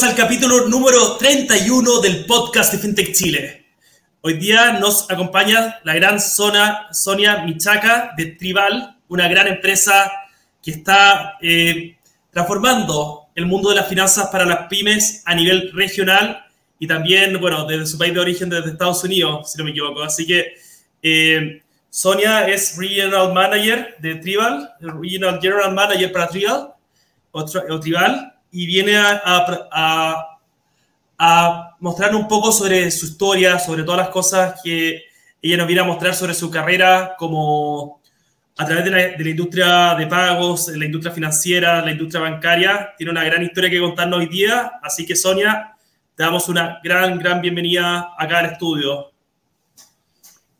[0.00, 3.66] Bienvenidos al capítulo número 31 del podcast de FinTech Chile.
[4.22, 10.10] Hoy día nos acompaña la gran zona Sonia Michaca de Tribal, una gran empresa
[10.62, 11.98] que está eh,
[12.30, 16.46] transformando el mundo de las finanzas para las pymes a nivel regional
[16.78, 20.02] y también, bueno, desde su país de origen, desde Estados Unidos, si no me equivoco.
[20.02, 20.54] Así que
[21.02, 21.60] eh,
[21.90, 26.74] Sonia es Regional Manager de Tribal, Regional General Manager para Tribal,
[27.32, 27.44] o,
[27.80, 30.38] Tribal, y viene a, a,
[31.18, 35.02] a, mostrar un poco sobre su historia, sobre todas las cosas que
[35.42, 38.00] ella nos viene a mostrar sobre su carrera como
[38.56, 42.94] a través de la, de la industria de pagos, la industria financiera, la industria bancaria.
[42.96, 45.76] Tiene una gran historia que contarnos hoy día, así que Sonia,
[46.14, 49.10] te damos una gran, gran bienvenida acá al estudio.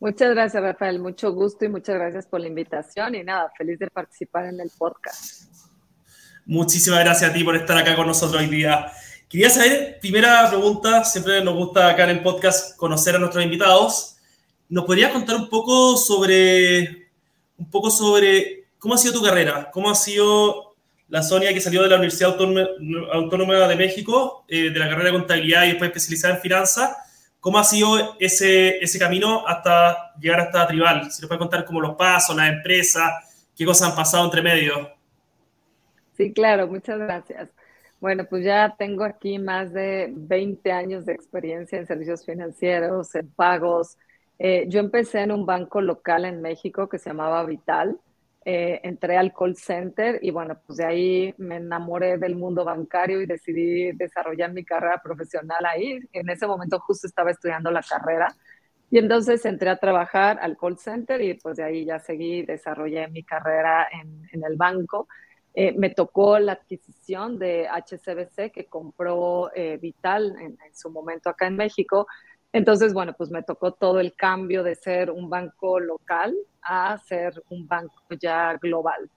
[0.00, 0.98] Muchas gracias, Rafael.
[0.98, 3.14] Mucho gusto y muchas gracias por la invitación.
[3.14, 5.69] Y nada, feliz de participar en el podcast.
[6.46, 8.90] Muchísimas gracias a ti por estar acá con nosotros hoy día.
[9.28, 14.16] Quería saber, primera pregunta, siempre nos gusta acá en el podcast conocer a nuestros invitados.
[14.68, 17.08] ¿Nos podrías contar un poco sobre,
[17.56, 19.70] un poco sobre cómo ha sido tu carrera?
[19.72, 20.74] ¿Cómo ha sido
[21.08, 22.36] la Sonia que salió de la Universidad
[23.12, 26.96] Autónoma de México, eh, de la carrera de contabilidad y después especializada en finanzas?
[27.38, 31.10] ¿Cómo ha sido ese, ese camino hasta llegar hasta Tribal?
[31.12, 33.12] Si nos puede contar como los pasos, las empresas,
[33.56, 34.99] qué cosas han pasado entre medio.
[36.20, 37.48] Sí, claro, muchas gracias.
[37.98, 43.30] Bueno, pues ya tengo aquí más de 20 años de experiencia en servicios financieros, en
[43.30, 43.96] pagos.
[44.38, 47.98] Eh, yo empecé en un banco local en México que se llamaba Vital.
[48.44, 53.22] Eh, entré al call center y bueno, pues de ahí me enamoré del mundo bancario
[53.22, 56.00] y decidí desarrollar mi carrera profesional ahí.
[56.12, 58.34] En ese momento justo estaba estudiando la carrera
[58.90, 63.08] y entonces entré a trabajar al call center y pues de ahí ya seguí, desarrollé
[63.08, 65.08] mi carrera en, en el banco.
[65.54, 71.48] Eh, me tocó la adquisición de HCBC que compró eh, Vital en, su momento acá
[71.48, 72.06] en México.
[72.52, 77.42] Entonces, bueno, pues me tocó todo el cambio de ser un banco local a ser
[77.50, 79.10] un banco ya global.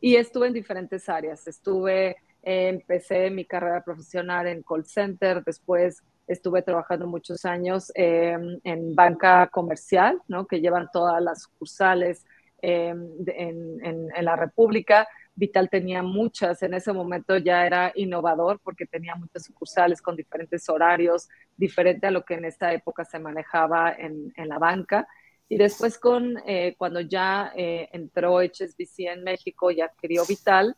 [0.00, 1.46] Y estuve en diferentes áreas.
[1.46, 2.10] Estuve,
[2.42, 8.94] eh, empecé mi carrera profesional en call center, después estuve trabajando muchos años eh, en
[8.94, 10.46] banca comercial, ¿no?
[10.46, 12.24] que llevan todas las sucursales
[12.62, 15.08] en, en la República.
[15.40, 20.68] Vital tenía muchas, en ese momento ya era innovador porque tenía muchas sucursales con diferentes
[20.68, 25.08] horarios, diferente a lo que en esta época se manejaba en, en la banca.
[25.48, 30.76] Y después con, eh, cuando ya eh, entró HSBC en México y adquirió Vital,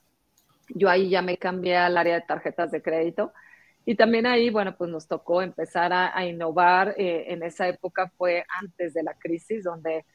[0.69, 3.33] yo ahí ya me cambié al área de tarjetas de crédito.
[3.85, 6.95] Y también ahí, bueno, pues nos tocó empezar a, innovar.
[6.97, 10.07] Eh, en esa época fue antes de la crisis, donde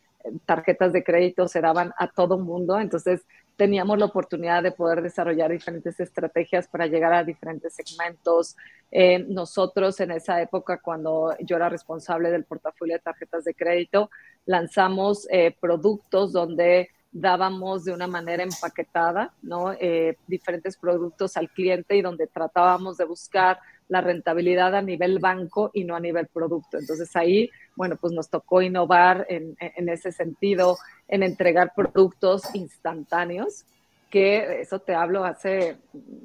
[0.46, 2.80] tarjetas de crédito se daban a todo mundo.
[2.80, 3.22] Entonces
[3.56, 8.56] teníamos la oportunidad de poder desarrollar diferentes estrategias para llegar a diferentes segmentos.
[8.92, 14.10] Eh, nosotros en esa época, cuando yo era responsable del portafolio de tarjetas de crédito,
[14.46, 19.34] lanzamos eh, productos donde dábamos de una manera empaquetada.
[19.80, 23.60] Eh, diferentes productos al cliente y donde tratábamos de buscar
[23.90, 26.78] la rentabilidad a nivel banco y no a nivel producto.
[26.78, 30.78] Entonces ahí, bueno, pues nos tocó innovar en, en ese sentido,
[31.08, 33.66] en entregar productos instantáneos,
[34.10, 35.78] que eso te hablo hace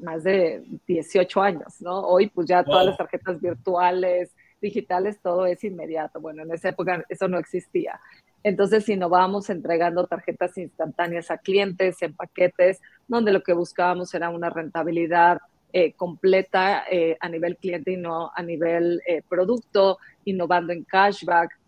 [0.02, 2.00] más de 18 años, ¿no?
[2.00, 6.20] Hoy pues ya todas las tarjetas virtuales, digitales, todo es inmediato.
[6.20, 8.00] Bueno, en esa época eso no existía.
[8.44, 14.50] Entonces innovamos entregando tarjetas instantáneas a clientes en paquetes, donde lo que buscábamos era una
[14.50, 15.38] rentabilidad
[15.74, 19.96] eh, completa eh, a nivel cliente y no a nivel eh, producto,
[20.26, 21.58] innovando en cashback.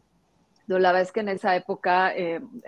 [0.67, 2.13] No, la verdad es que en esa época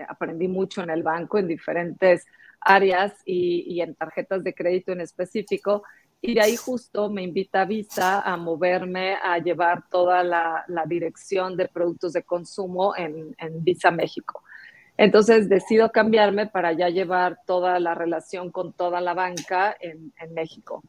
[0.09, 2.25] aprendí mucho en el banco, en diferentes
[2.60, 5.83] áreas y, en tarjetas de crédito en específico.
[6.22, 11.69] Y de ahí justo me invita Visa a moverme a llevar toda la, dirección de
[11.69, 14.43] productos de consumo en, Visa México.
[14.97, 20.83] Entonces decido cambiarme para ya llevar toda la relación con toda la banca en México.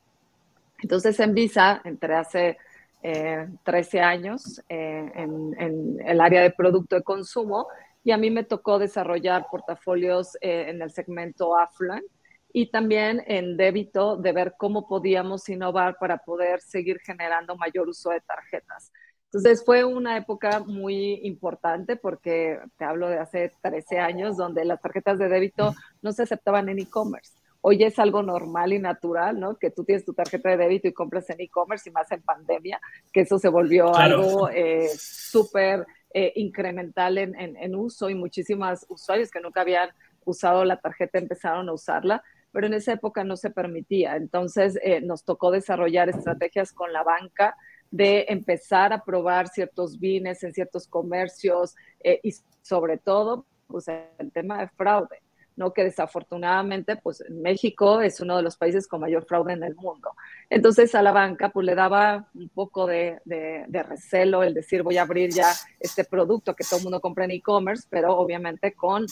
[0.82, 2.58] Entonces en Visa entré hace
[3.04, 7.68] eh, 13 años eh, en, el área de producto de consumo
[8.04, 12.06] y a mí me tocó desarrollar portafolios eh, en el segmento affluent
[12.54, 18.10] y también en débito de ver cómo podíamos innovar para poder seguir generando mayor uso
[18.10, 18.92] de tarjetas.
[19.26, 24.82] Entonces fue una época muy importante porque te hablo de hace 13 años donde las
[24.82, 27.34] tarjetas de débito no se aceptaban en e-commerce
[27.68, 29.58] hoy es algo normal y natural, ¿no?
[29.58, 32.80] Que tú tienes tu tarjeta de débito y compras en e-commerce y más en pandemia,
[33.12, 34.22] que eso se volvió claro.
[34.22, 39.90] algo eh, súper eh, incremental en, en, en, uso y muchísimas usuarios que nunca habían
[40.24, 42.24] usado la tarjeta empezaron a usarla.
[42.54, 44.16] pero en esa época no se permitía.
[44.16, 47.58] Entonces eh, nos tocó desarrollar estrategias con la banca
[47.92, 54.32] de empezar a probar ciertos bienes en ciertos comercios eh, y sobre todo pues, el
[54.32, 55.27] tema de fraude.
[55.58, 55.74] ¿No?
[55.74, 60.12] que desafortunadamente pues México es uno de los países con mayor fraude en el mundo.
[60.50, 64.98] Entonces a la banca pues le daba un poco de, de recelo el decir voy
[64.98, 69.06] a abrir ya este producto que todo el mundo compra en e-commerce, pero obviamente con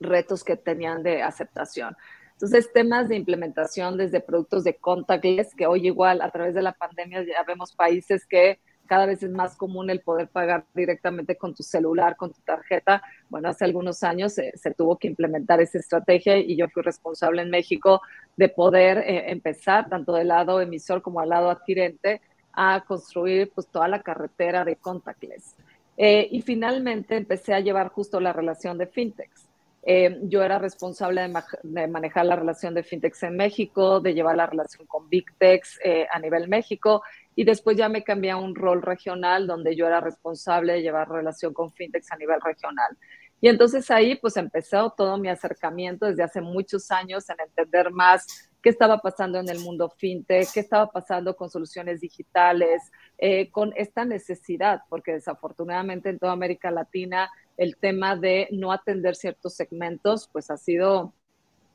[0.00, 1.96] retos que tenían de aceptación.
[2.32, 6.72] Entonces, temas de implementación desde productos de contactless, que hoy igual a través de la
[6.72, 11.54] pandemia ya vemos países que cada vez es más común el poder pagar directamente con
[11.54, 13.02] tu celular, con tu tarjeta.
[13.28, 17.50] Bueno, hace algunos años se, tuvo que implementar esa estrategia y yo fui responsable en
[17.50, 18.00] México
[18.36, 22.20] de poder eh, empezar, tanto del lado emisor como al lado adquirente,
[22.52, 25.56] a construir pues toda la carretera de contactless.
[25.98, 29.46] Eh, y finalmente empecé a llevar justo la relación de fintechs.
[29.88, 31.30] Eh, yo era responsable
[31.62, 35.78] de, manejar la relación de fintechs en México, de llevar la relación con Big Techs
[36.10, 37.02] a nivel México
[37.36, 41.08] y después ya me cambié a un rol regional donde yo era responsable de llevar
[41.08, 42.96] relación con fintechs a nivel regional.
[43.40, 48.50] Y entonces ahí pues empezó todo mi acercamiento desde hace muchos años en entender más
[48.62, 53.74] qué estaba pasando en el mundo fintech, qué estaba pasando con soluciones digitales, eh, con
[53.76, 60.28] esta necesidad, porque desafortunadamente en toda América Latina el tema de no atender ciertos segmentos
[60.32, 61.12] pues ha sido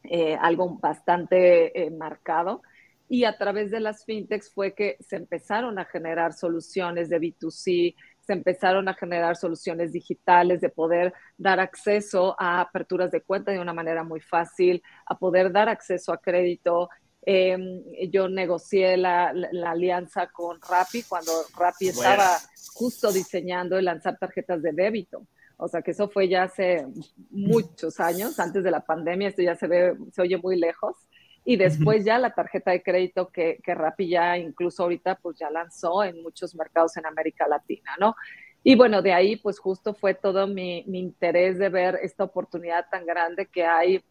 [0.03, 2.63] eh, algo bastante eh, marcado
[3.11, 7.93] y a través de las fintechs fue que se empezaron a generar soluciones de B2C,
[8.21, 13.59] se empezaron a generar soluciones digitales de poder dar acceso a aperturas de cuenta de
[13.59, 16.89] una manera muy fácil, a poder dar acceso a crédito.
[17.23, 19.33] Em, yo negocié la,
[19.65, 22.37] alianza con Rappi cuando Rappi estaba
[22.75, 25.27] justo diseñando el lanzar tarjetas de débito.
[25.57, 26.87] O sea que eso fue ya hace
[27.29, 30.95] muchos años, antes de la pandemia, esto ya se ve, se oye muy lejos
[31.43, 35.49] y después ya la tarjeta de crédito que, que Rappi ya incluso ahorita pues ya
[35.49, 38.15] lanzó en muchos mercados en América Latina, ¿no?
[38.63, 42.85] Y bueno, de ahí pues justo fue todo mi, mi interés de ver esta oportunidad
[42.91, 44.03] tan grande que hay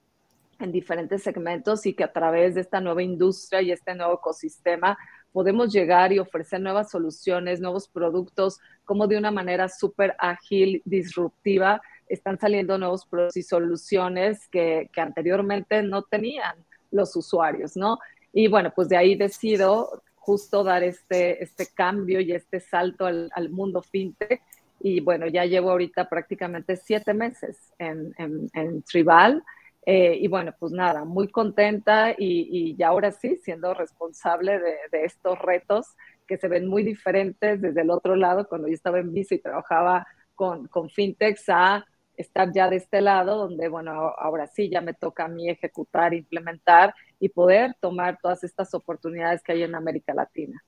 [0.58, 4.98] en diferentes segmentos y que a través de esta nueva industria y este nuevo ecosistema
[5.32, 11.80] podemos llegar y ofrecer nuevas soluciones, nuevos productos, como de una manera súper ágil, disruptiva,
[12.08, 16.56] están saliendo nuevos productos y soluciones que, que anteriormente no tenían
[16.90, 17.98] los usuarios, ¿no?
[18.32, 23.50] Y bueno, pues de ahí decido justo dar este, este cambio y este salto al,
[23.50, 24.42] mundo fintech.
[24.80, 29.42] Y bueno, ya llevo ahorita prácticamente siete meses en, en, Tribal.
[29.84, 35.04] Eh, y bueno, pues nada, muy contenta y, y ahora sí, siendo responsable de, de,
[35.04, 35.86] estos retos
[36.26, 39.38] que se ven muy diferentes desde el otro lado, cuando yo estaba en Visa y
[39.38, 41.84] trabajaba con, con fintechs, a
[42.20, 46.14] estar ya de este lado, donde, bueno, ahora sí ya me toca a mí ejecutar,
[46.14, 50.62] implementar y poder tomar todas estas oportunidades que hay en América Latina.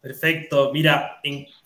[0.00, 0.72] Perfecto.
[0.72, 1.20] Mira,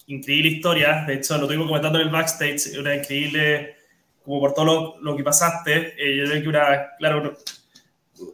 [0.07, 1.05] increíble historia.
[1.07, 2.79] De hecho, lo tengo comentando en el backstage.
[2.79, 3.77] Una increíble,
[4.23, 5.95] como por todo lo, que pasaste.
[5.97, 7.35] Eh, yo creo que una, claro,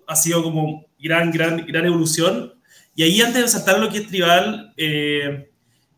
[0.09, 2.53] ha sido como gran, gran, gran evolución.
[2.97, 5.52] Y ahí, antes de saltar lo que es tribal, eh,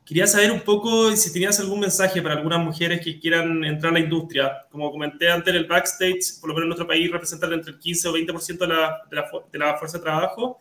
[0.05, 3.95] Quería saber un poco si tenías algún mensaje para algunas mujeres que quieran entrar a
[3.95, 4.67] la industria.
[4.71, 7.79] Como comenté antes en el backstage, por lo menos en nuestro país representan entre el
[7.79, 10.59] 15 o 20% de la, de, la, de la fuerza de trabajo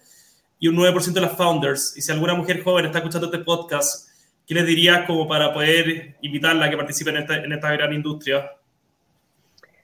[0.59, 1.97] y un 9% de las founders.
[1.97, 4.09] Y si alguna mujer joven está escuchando este podcast,
[4.47, 7.91] ¿qué les dirías como para poder invitarla a que participe en esta, en esta gran
[7.91, 8.49] industria?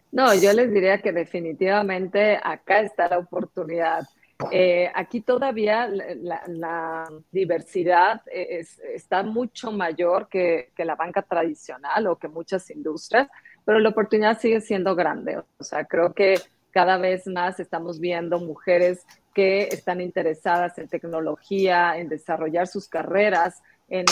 [0.09, 4.07] No, yo les diría que definitivamente acá está la oportunidad.
[4.51, 12.69] Eh, aquí todavía la, diversidad está mucho mayor que, la banca tradicional o que muchas
[12.69, 13.27] industrias,
[13.65, 15.41] pero la oportunidad sigue siendo grande.
[15.57, 16.35] O sea, creo que
[16.71, 23.61] cada vez más estamos viendo mujeres que están interesadas en tecnología, en desarrollar sus carreras
[23.89, 24.05] en,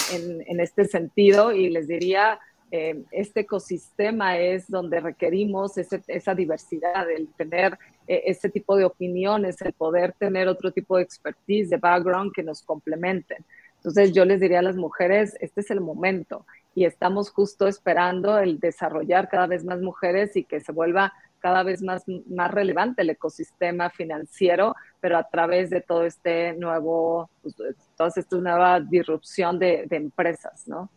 [0.45, 2.39] en este sentido y les diría,
[2.71, 9.61] eh, este ecosistema es donde requerimos esa diversidad, el tener eh, ese tipo de opiniones,
[9.61, 13.45] el poder tener otro tipo de expertise, de background que nos complementen.
[13.77, 16.45] Entonces yo les diría a las mujeres, este es el momento
[16.75, 21.63] y estamos justo esperando el desarrollar cada vez más mujeres y que se vuelva cada
[21.63, 27.55] vez más, más relevante el ecosistema financiero, pero a través de todo este nuevo, pues,
[27.95, 30.89] toda esta nueva disrupción de, de empresas, ¿no?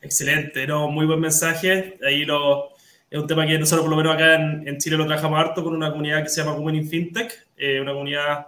[0.00, 1.98] Excelente, no, muy buen mensaje.
[2.06, 2.70] Ahí lo,
[3.10, 5.74] es un tema que nosotros por lo menos acá en, Chile lo trabajamos harto con
[5.74, 8.46] una comunidad que se llama Women in FinTech, eh, una comunidad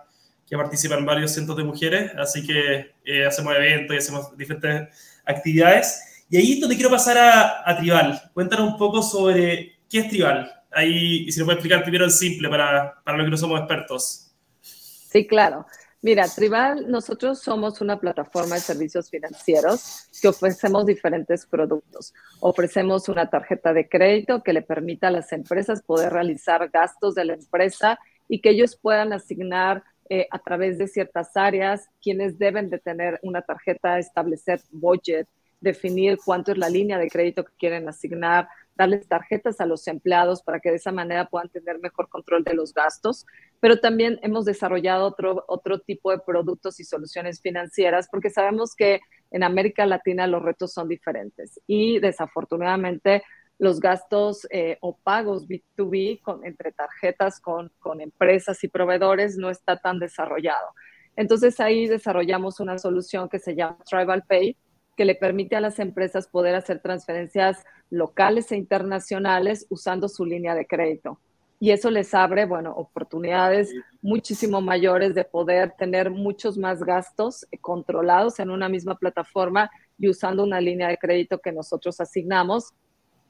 [0.48, 4.88] que participa en varios cientos de mujeres, así que eh, hacemos eventos y hacemos diferentes
[5.24, 6.24] actividades.
[6.30, 8.20] Y ahí es donde quiero pasar a, a, Tribal.
[8.32, 10.50] Cuéntanos un poco sobre qué es Tribal.
[10.70, 13.60] Ahí, y si nos puede explicar primero en simple para, para los que no somos
[13.60, 14.30] expertos.
[14.62, 15.66] Sí, claro.
[16.00, 22.14] Mira, Tribal, nosotros somos una plataforma de servicios financieros que ofrecemos diferentes productos.
[22.38, 27.24] Ofrecemos una tarjeta de crédito que le permita a las empresas poder realizar gastos de
[27.24, 32.70] la empresa y que ellos puedan asignar eh, a través de ciertas áreas quienes deben
[32.70, 35.26] de tener una tarjeta, establecer budget,
[35.60, 40.42] definir cuánto es la línea de crédito que quieren asignar, darles tarjetas a los empleados
[40.42, 43.26] para que de esa manera puedan tener mejor control de los gastos.
[43.60, 49.00] Pero también hemos desarrollado otro, otro tipo de productos y soluciones financieras porque sabemos que
[49.32, 53.24] en América Latina los retos son diferentes y desafortunadamente
[53.58, 59.50] los gastos eh, o pagos B2B con, entre tarjetas con, con empresas y proveedores no
[59.50, 60.68] está tan desarrollado.
[61.16, 64.56] Entonces ahí desarrollamos una solución que se llama Tribal Pay,
[64.98, 70.56] que le permite a las empresas poder hacer transferencias locales e internacionales usando su línea
[70.56, 71.20] de crédito.
[71.60, 78.40] Y eso les abre, bueno, oportunidades muchísimo mayores de poder tener muchos más gastos controlados
[78.40, 82.72] en una misma plataforma y usando una línea de crédito que nosotros asignamos.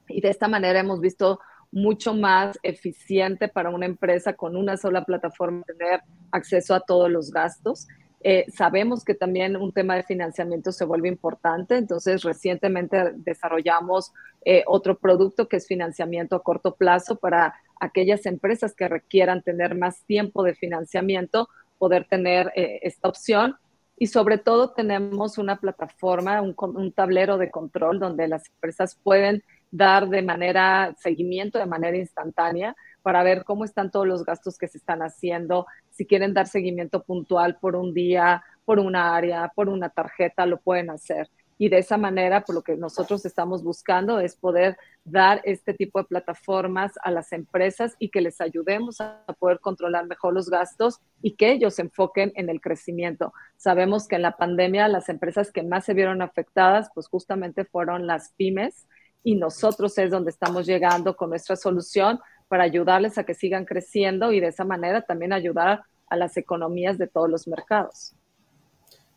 [0.07, 1.39] Y de esta manera hemos visto
[1.71, 7.29] mucho más eficiente para una empresa con una sola plataforma tener acceso a todos los
[7.29, 7.87] gastos
[8.21, 14.11] eh, sabemos que también un tema de financiamiento se vuelve importante, entonces recientemente desarrollamos
[14.43, 19.75] eh, otro producto que es financiamiento a corto plazo para aquellas empresas que requieran tener
[19.75, 21.47] más tiempo de financiamiento,
[21.77, 23.55] poder tener eh, esta opción.
[24.01, 29.43] Y sobre todo tenemos una plataforma, un, un tablero de control donde las empresas pueden
[29.71, 34.67] dar de manera seguimiento, de manera instantánea, para ver cómo están todos los gastos que
[34.67, 39.69] se están haciendo, si quieren dar seguimiento puntual por un día, por una área, por
[39.69, 41.29] una tarjeta, lo pueden hacer.
[41.61, 45.99] Y de esa manera, por lo que nosotros estamos buscando es poder dar este tipo
[45.99, 51.01] de plataformas a las empresas y que les ayudemos a poder controlar mejor los gastos
[51.21, 53.33] y que ellos se enfoquen en el crecimiento.
[53.57, 58.07] Sabemos que en la pandemia las empresas que más se vieron afectadas, pues justamente fueron
[58.07, 58.87] las pymes
[59.21, 64.33] y nosotros es donde estamos llegando con nuestra solución para ayudarles a que sigan creciendo
[64.33, 68.13] y de esa manera también ayudar a las economías de todos los mercados.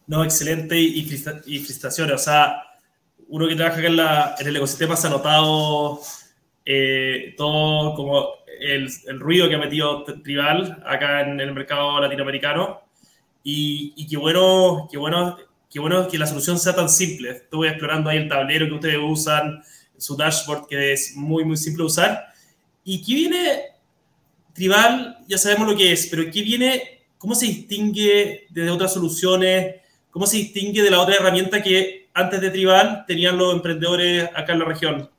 [0.07, 1.03] No, excelente y,
[1.61, 2.15] frustraciones.
[2.15, 2.63] O sea,
[3.29, 6.01] uno que trabaja en, en el ecosistema se ha notado
[6.65, 8.29] eh, todo como
[8.61, 12.83] el, el, ruido que ha metido Tribal acá en el mercado latinoamericano.
[13.43, 15.37] Y, y qué, bueno, qué, bueno,
[15.71, 17.31] qué bueno que la solución sea tan simple.
[17.31, 19.63] Estuve explorando ahí el tablero que ustedes usan,
[19.97, 22.32] su dashboard que es muy, muy simple de usar.
[22.85, 23.63] ¿Y qué viene
[24.53, 25.19] Tribal?
[25.29, 27.03] Ya sabemos lo que es, pero ¿qué viene?
[27.19, 29.77] ¿Cómo se distingue de otras soluciones?
[30.11, 34.53] ¿Cómo se distingue de la otra herramienta que antes de Tribal tenían los emprendedores acá
[34.53, 35.11] en la región?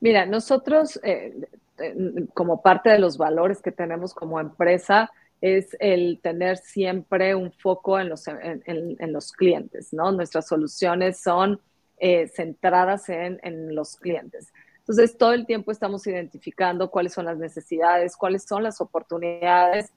[0.00, 1.34] Mira, nosotros, eh,
[1.78, 5.10] eh, como parte de los valores que tenemos como empresa,
[5.40, 10.12] es el tener siempre un foco en los, en, los clientes, ¿no?
[10.12, 11.60] Nuestras soluciones son
[11.98, 14.52] eh, centradas en, en los clientes.
[14.90, 19.92] Entonces, todo el tiempo estamos identificando cuáles son las necesidades, cuáles son las oportunidades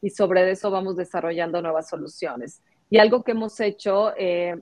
[0.00, 2.62] y sobre eso vamos desarrollando nuevas soluciones.
[2.88, 4.54] Y algo que hemos hecho eh,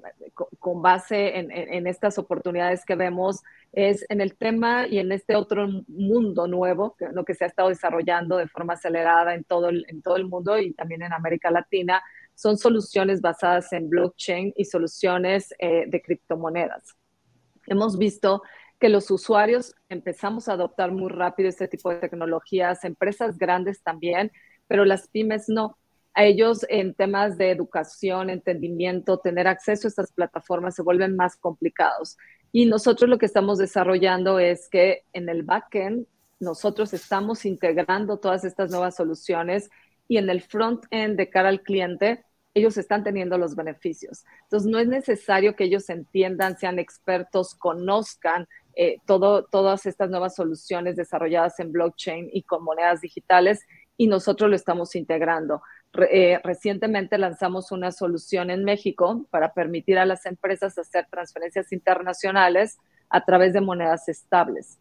[0.58, 3.42] con base en, estas oportunidades que vemos
[3.72, 7.48] es en el tema y en este otro mundo nuevo, que, lo que se ha
[7.48, 11.12] estado desarrollando de forma acelerada en todo el, en todo el mundo y también en
[11.12, 12.02] América Latina,
[12.34, 16.96] son soluciones basadas en blockchain y soluciones eh, de criptomonedas.
[17.66, 18.42] Hemos visto
[18.82, 24.32] que los usuarios empezamos a adoptar muy rápido este tipo de tecnologías, empresas grandes también,
[24.66, 25.78] pero las pymes no.
[26.14, 31.36] A ellos en temas de educación, entendimiento, tener acceso a estas plataformas se vuelven más
[31.36, 32.16] complicados.
[32.50, 36.08] Y nosotros lo que estamos desarrollando es que en el backend
[36.40, 39.70] nosotros estamos integrando todas estas nuevas soluciones
[40.08, 42.24] y en el front-end de cara al cliente
[42.54, 44.24] ellos están teniendo los beneficios.
[44.44, 50.34] Entonces, no es necesario que ellos entiendan, sean expertos, conozcan eh, todo, todas estas nuevas
[50.34, 55.62] soluciones desarrolladas en blockchain y con monedas digitales y nosotros lo estamos integrando.
[56.10, 62.78] Eh, recientemente lanzamos una solución en México para permitir a las empresas hacer transferencias internacionales
[63.10, 64.78] a través de monedas estables.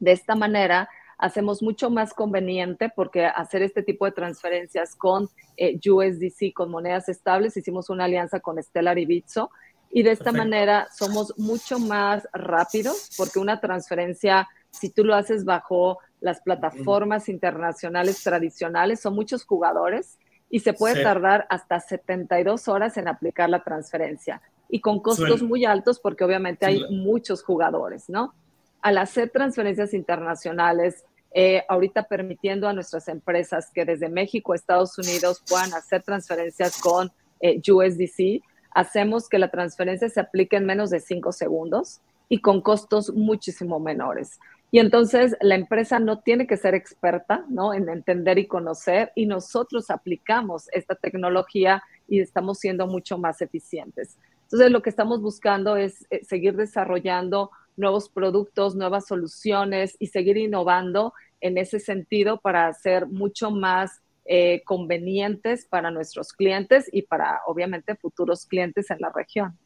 [0.00, 5.78] De esta manera, hacemos mucho más conveniente porque hacer este tipo de transferencias con eh,
[5.88, 9.50] USDC, con monedas estables, hicimos una alianza con Stellar y Bitso
[9.94, 15.44] y de esta manera somos mucho más rápidos porque una transferencia, si tú lo haces
[15.44, 20.18] bajo las plataformas internacionales tradicionales, son muchos jugadores
[20.48, 24.40] y se puede tardar hasta 72 horas en aplicar la transferencia.
[24.70, 28.34] Y con costos muy altos porque obviamente hay muchos jugadores, ¿no?
[28.80, 34.96] Al hacer transferencias internacionales eh, ahorita permitiendo a nuestras empresas que desde México a Estados
[34.98, 38.42] Unidos puedan hacer transferencias con eh, USDC,
[38.74, 43.78] hacemos que la transferencia se aplique en menos de cinco segundos y con costos muchísimo
[43.78, 44.38] menores.
[44.70, 47.74] Y entonces la empresa no tiene que ser experta ¿no?
[47.74, 54.16] en entender y conocer y nosotros aplicamos esta tecnología y estamos siendo mucho más eficientes.
[54.44, 60.38] Entonces lo que estamos buscando es eh, seguir desarrollando nuevos productos, nuevas soluciones y seguir
[60.38, 61.12] innovando
[61.42, 64.00] en ese sentido para ser mucho más
[64.34, 69.58] eh, convenientes para nuestros clientes y para, obviamente, futuros clientes en la región.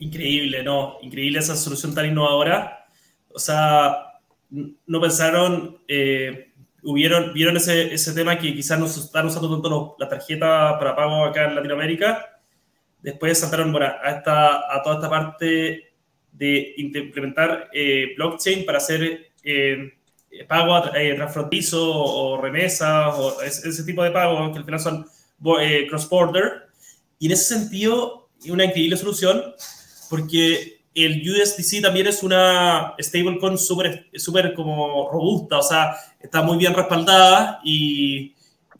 [0.00, 0.98] Increíble, ¿no?
[1.00, 2.84] Increíble esa solución tan innovadora.
[3.32, 9.50] O sea, no pensaron, eh, hubieron, vieron ese, ese, tema que quizás no están usando
[9.50, 12.38] tanto la tarjeta para pago acá en Latinoamérica.
[13.00, 15.94] Después saltaron bueno, a, esta, a toda esta parte
[16.32, 19.32] de implementar eh, blockchain para hacer
[20.48, 25.06] pago eh, transfrontizo o remesas o ese, tipo de pagos que al final son
[25.60, 26.68] eh, cross-border.
[27.18, 29.42] Y en ese sentido, una increíble solución
[30.08, 36.56] porque el USDC también es una stablecoin súper super como robusta, o sea, está muy
[36.56, 38.34] bien respaldada y,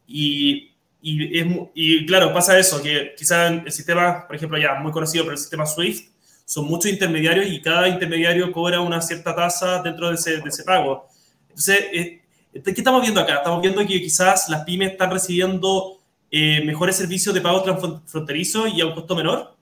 [0.07, 0.73] y,
[1.03, 5.25] y, es, y claro, pasa eso, que quizás el sistema, por ejemplo, ya muy conocido,
[5.25, 6.09] pero el sistema SWIFT,
[6.47, 10.63] son muchos intermediarios y cada intermediario cobra una cierta tasa dentro de ese, de ese
[10.65, 11.09] pago.
[11.57, 12.23] Entonces, eh,
[12.53, 13.37] ¿qué estamos viendo acá?
[13.37, 15.97] Estamos viendo que quizás las pymes están recibiendo
[16.31, 19.57] eh, mejores servicios de pago transfronterizo y a un costo menor.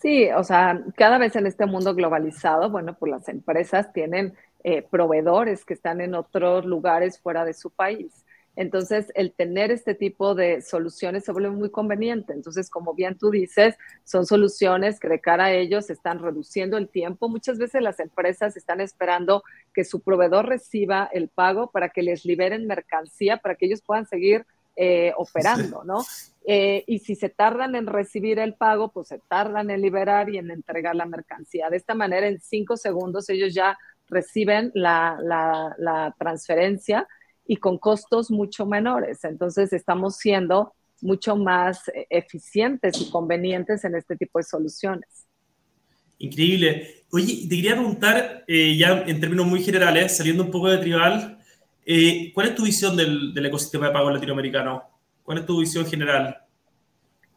[0.00, 4.82] Sí, o sea, cada vez en este mundo globalizado, bueno, pues las empresas tienen eh,
[4.88, 8.21] proveedores que están en otros lugares fuera de su país.
[8.54, 12.34] Entonces, el tener este tipo de soluciones se vuelve muy conveniente.
[12.34, 16.88] Entonces, como bien tú dices, son soluciones que de cara a ellos están reduciendo el
[16.88, 17.30] tiempo.
[17.30, 22.26] Muchas veces las empresas están esperando que su proveedor reciba el pago para que les
[22.26, 24.44] liberen mercancía, para que ellos puedan seguir
[24.76, 26.04] eh, operando, ¿no?
[26.46, 30.36] Eh, y si se tardan en recibir el pago, pues se tardan en liberar y
[30.36, 31.70] en entregar la mercancía.
[31.70, 37.08] De esta manera, en cinco segundos ellos ya reciben la, la transferencia
[37.46, 39.24] y con costos mucho menores.
[39.24, 45.26] Entonces estamos siendo mucho más eh, eficientes y convenientes en este tipo de soluciones.
[46.18, 47.04] Increíble.
[47.10, 51.38] Oye, te quería preguntar, eh, ya en términos muy generales, saliendo un poco de Tribal,
[51.84, 54.84] eh, ¿cuál es tu visión del, ecosistema de pago latinoamericano?
[55.24, 56.38] ¿Cuál es tu visión general?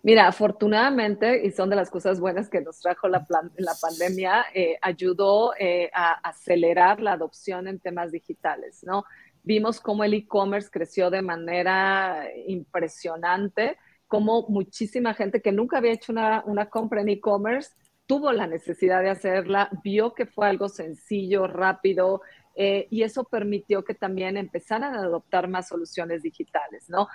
[0.04, 3.26] Mira, afortunadamente, y son de las cosas buenas que nos trajo la,
[3.58, 4.46] la pandemia,
[4.80, 5.52] ayudó
[5.94, 9.04] a acelerar la adopción en temas digitales, ¿no?
[9.46, 13.78] Vimos cómo el e-commerce creció de manera impresionante,
[14.08, 17.70] como muchísima gente que nunca había hecho una, compra en e-commerce
[18.08, 22.22] tuvo la necesidad de hacerla, vio que fue algo sencillo, rápido,
[22.56, 27.08] eh, y eso permitió que también empezaran a adoptar más soluciones digitales, ¿no?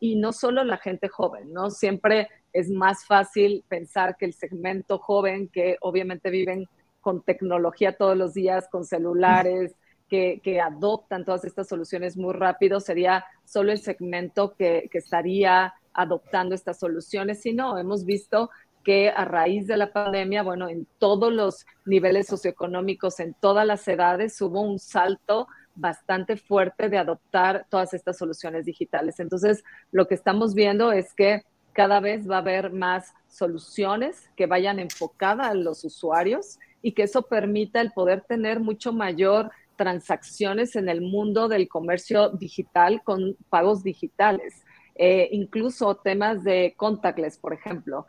[0.00, 1.70] y no solo la gente joven, ¿no?
[1.70, 6.66] Siempre es más fácil pensar que el segmento joven, que obviamente viven
[7.00, 9.74] con tecnología todos los días, con celulares,
[10.08, 16.78] que, adoptan todas estas soluciones muy rápido, sería solo el segmento que, estaría adoptando estas
[16.78, 18.50] soluciones, sino hemos visto
[18.84, 23.86] que a raíz de la pandemia, bueno, en todos los niveles socioeconómicos, en todas las
[23.88, 29.18] edades, hubo un salto bastante fuerte de adoptar todas estas soluciones digitales.
[29.18, 31.42] Entonces, lo que estamos viendo es que
[31.72, 37.02] cada vez va a haber más soluciones que vayan enfocadas a los usuarios y que
[37.02, 43.36] eso permita el poder tener mucho mayor transacciones en el mundo del comercio digital con
[43.48, 44.64] pagos digitales.
[44.94, 48.06] Eh, incluso temas de contactless, por ejemplo.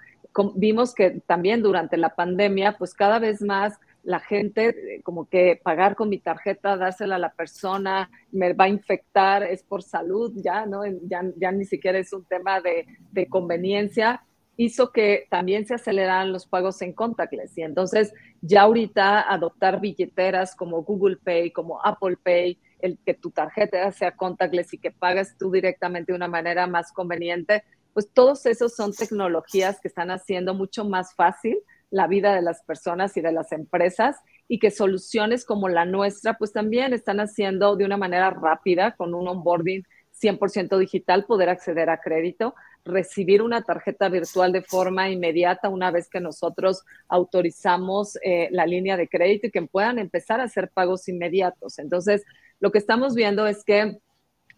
[0.55, 5.59] vimos que también durante la pandemia, pues cada vez más la gente, eh, como que
[5.61, 10.31] pagar con mi tarjeta, dársela a la persona, me va a infectar, es por salud,
[10.35, 10.83] ya, ¿no?
[11.03, 14.23] Ya, ya ni siquiera es un tema de, de conveniencia
[14.57, 17.57] hizo que también se aceleraran los pagos en contactless.
[17.57, 23.31] Y entonces ya ahorita adoptar billeteras como Google Pay, como Apple Pay, el que tu
[23.31, 28.45] tarjeta sea contactless y que pagas tú directamente de una manera más conveniente, pues todos
[28.45, 31.57] esos son tecnologías que están haciendo mucho más fácil
[31.89, 34.17] la vida de las personas y de las empresas
[34.47, 39.13] y que soluciones como la nuestra pues también están haciendo de una manera rápida con
[39.13, 39.83] un onboarding
[40.21, 42.55] 100% digital poder acceder a crédito
[42.87, 48.97] recibir una tarjeta virtual de forma inmediata una vez que nosotros autorizamos eh, la línea
[48.97, 51.79] de crédito y que puedan empezar a hacer pagos inmediatos.
[51.79, 52.23] Entonces,
[52.59, 53.99] lo que estamos viendo es que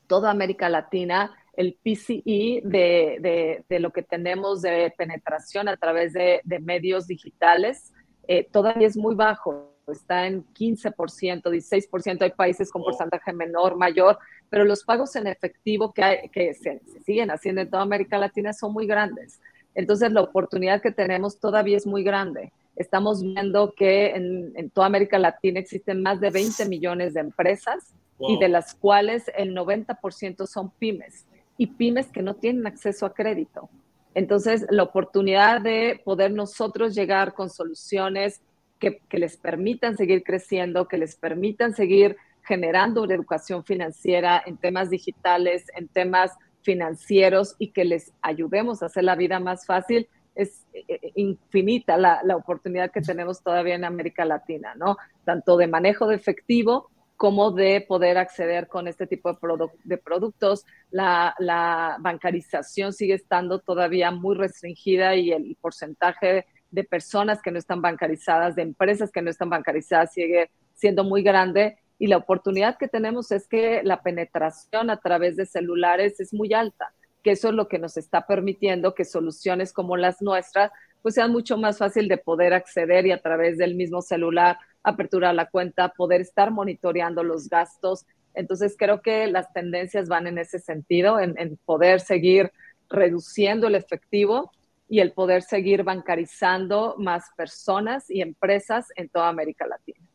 [0.08, 7.08] toda América Latina, el PCI de, lo que tenemos de penetración a través de, medios
[7.08, 7.92] digitales,
[8.28, 9.76] eh, todavía es muy bajo.
[9.88, 15.94] está en 15%, 16%, hay países con porcentaje menor, mayor, pero los pagos en efectivo
[15.94, 19.40] que, hay, que se, siguen haciendo en toda América Latina son muy grandes.
[19.76, 22.52] Entonces, la oportunidad que tenemos todavía es muy grande.
[22.76, 28.38] Estamos viendo que en, toda América Latina existen más de 20 millones de empresas y
[28.40, 31.26] de las cuales el 90% son pymes
[31.58, 33.70] y pymes que no tienen acceso a crédito.
[34.16, 38.42] Entonces, la oportunidad de poder nosotros llegar con soluciones
[38.80, 42.18] que, que, les permitan seguir creciendo, que les permitan seguir
[42.50, 46.32] generando una educación financiera en temas digitales, en temas
[46.64, 51.96] financieros y que les ayudemos a hacer la vida más fácil, es eh, eh, infinita
[51.96, 54.98] la, la oportunidad que tenemos todavía en América Latina, ¿no?
[55.24, 59.38] Tanto de manejo de efectivo como de poder acceder con este tipo
[59.84, 60.66] de, productos.
[60.90, 67.82] La, bancarización sigue estando todavía muy restringida y el porcentaje de personas que no están
[67.82, 71.78] bancarizadas, de empresas que no están bancarizadas, sigue siendo muy grande.
[72.00, 76.54] Y la oportunidad que tenemos es que la penetración a través de celulares es muy
[76.54, 81.16] alta, que eso es lo que nos está permitiendo que soluciones como las nuestras pues
[81.16, 85.50] sean mucho más fácil de poder acceder y a través del mismo celular apertura la
[85.50, 88.06] cuenta, poder estar monitoreando los gastos.
[88.34, 92.52] Entonces creo que las tendencias van en ese sentido, en, poder seguir
[92.90, 94.52] reduciendo el efectivo
[94.88, 100.09] y el poder seguir bancarizando más personas y empresas en toda América Latina.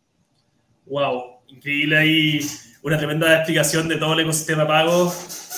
[0.86, 2.40] Wow, increíble ahí,
[2.82, 5.12] una tremenda explicación de todo el ecosistema pago.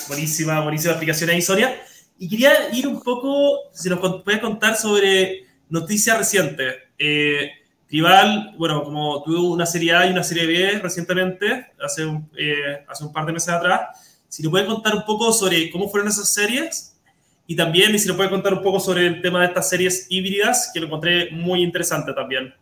[0.07, 1.75] Buenísima, buenísima explicación ahí, Sonia.
[2.17, 6.75] Y quería ir un poco, si nos puedes contar sobre noticias recientes.
[6.97, 7.51] Eh,
[7.87, 12.83] Tribal, bueno, como tuvo una serie A y una serie B recientemente, hace un, eh,
[12.87, 16.09] hace un par de meses atrás, si nos puede contar un poco sobre cómo fueron
[16.09, 16.97] esas series
[17.45, 20.69] y también si nos puede contar un poco sobre el tema de estas series híbridas,
[20.73, 22.53] que lo encontré muy interesante también.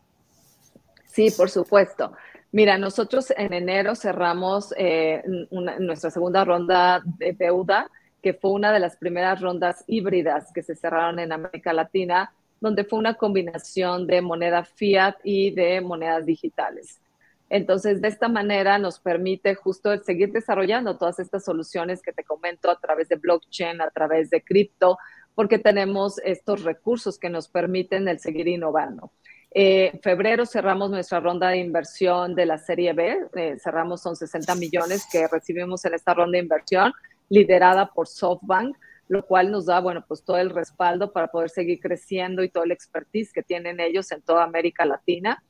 [1.11, 2.11] Sí, por supuesto.
[2.55, 7.91] Mira, nosotros en enero cerramos eh, nuestra segunda ronda de deuda,
[8.23, 12.85] que fue una de las primeras rondas híbridas que se cerraron en América Latina donde
[12.85, 17.01] fue una combinación de moneda fiat y de monedas digitales.
[17.49, 22.71] Entonces, de esta manera nos permite justo seguir desarrollando todas estas soluciones que te comento
[22.71, 24.97] a través de blockchain, a través de cripto,
[25.35, 29.11] porque tenemos estos recursos que nos permiten el seguir innovando.
[29.57, 34.15] Eh, en febrero cerramos nuestra ronda de inversión de la serie B, eh, cerramos son
[34.15, 36.93] 60 millones que recibimos en esta ronda de inversión,
[37.29, 38.75] liderada por SoftBank
[39.07, 42.63] lo cual nos da, bueno, pues todo el respaldo para poder seguir creciendo y todo
[42.63, 45.43] el expertise que tienen ellos en toda América Latina.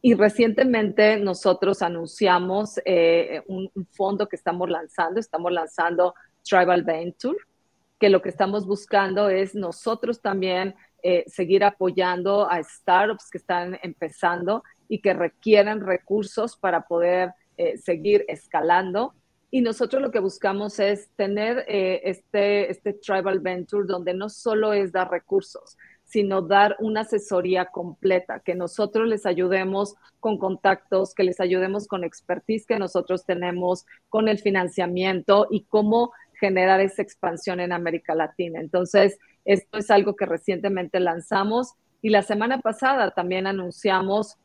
[0.00, 7.38] Y recientemente nosotros anunciamos eh, un, fondo que estamos lanzando, estamos lanzando Tribal Venture,
[7.98, 13.78] que lo que estamos buscando es nosotros también eh, seguir apoyando a startups que están
[13.82, 19.14] empezando y que requieren recursos para poder eh, seguir escalando.
[19.50, 24.72] Y nosotros lo que buscamos es tener eh, este, este Tribal Venture donde no solo
[24.72, 31.22] es dar recursos, sino dar una asesoría completa, que nosotros les ayudemos con contactos, que
[31.22, 37.60] les ayudemos con expertise que nosotros tenemos, con el financiamiento y cómo generar esa expansión
[37.60, 38.60] en América Latina.
[38.60, 44.36] Entonces, esto es algo que recientemente lanzamos y la semana pasada también anunciamos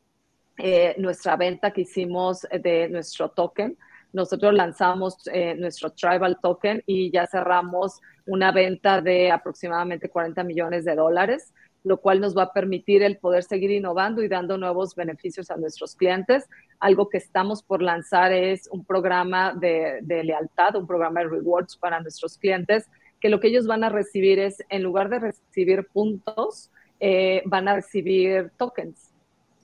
[0.58, 3.76] eh, nuestra venta que hicimos de nuestro token
[4.14, 10.84] nosotros lanzamos eh, nuestro Tribal Token y ya cerramos una venta de aproximadamente 40 millones
[10.84, 11.52] de dólares,
[11.82, 15.56] lo cual nos va a permitir el poder seguir innovando y dando nuevos beneficios a
[15.56, 16.48] nuestros clientes.
[16.84, 21.98] Algo que estamos por lanzar es un programa de, lealtad, un programa de rewards para
[21.98, 22.86] nuestros clientes,
[23.22, 26.70] que lo que ellos van a recibir es, en lugar de recibir puntos,
[27.00, 29.10] eh, van a recibir tokens.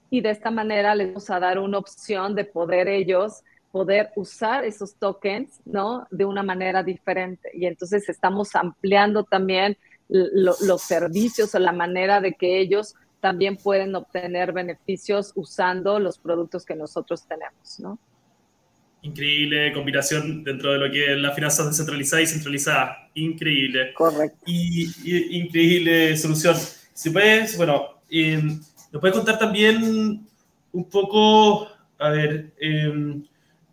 [0.08, 4.64] Y de esta manera les vamos a dar una opción de poder ellos poder usar
[4.64, 6.06] esos tokens, ¿no?
[6.10, 7.50] De una manera diferente.
[7.52, 9.76] Y entonces estamos ampliando también
[10.08, 16.64] los servicios o la manera de que ellos también pueden obtener beneficios usando los productos
[16.64, 17.98] que nosotros tenemos, ¿no?
[19.02, 23.10] Increíble combinación dentro de lo que es la finanza descentralizada y centralizada.
[23.14, 23.94] Increíble.
[23.94, 24.38] Correcto.
[24.46, 26.56] Y, increíble solución.
[26.92, 28.42] Si puedes, bueno, eh,
[28.92, 30.26] ¿nos puedes contar también
[30.72, 31.66] un poco,
[31.98, 33.22] a ver, eh,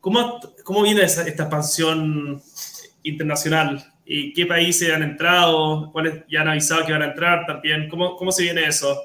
[0.07, 2.41] ¿Cómo, cómo viene esta expansión
[3.03, 3.83] internacional?
[4.05, 5.91] ¿Y qué países han entrado?
[5.91, 7.89] ¿Cuáles ya han avisado que van a entrar también?
[7.89, 8.97] ¿Cómo, cómo se viene eso?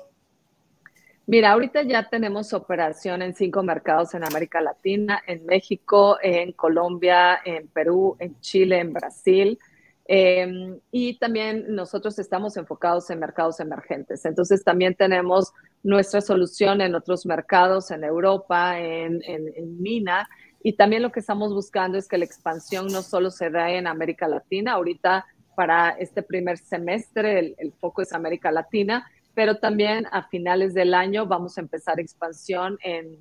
[1.26, 7.38] Mira, ahorita ya tenemos operación en cinco mercados en América Latina, en México, en Colombia,
[7.44, 9.58] en Perú, en Chile, en Brasil.
[10.04, 14.24] Em, y también nosotros estamos enfocados en mercados emergentes.
[14.24, 15.52] Entonces también tenemos
[15.84, 20.28] nuestra solución en otros mercados, en Europa, en, en, Mina.
[20.60, 23.86] Y también lo que estamos buscando es que la expansión no solo se dé en
[23.86, 30.06] América Latina, ahorita para este primer semestre el, el, foco es América Latina, pero también
[30.12, 33.18] a finales del año vamos a empezar expansión en,